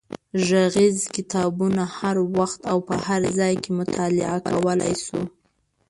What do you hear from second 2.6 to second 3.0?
او په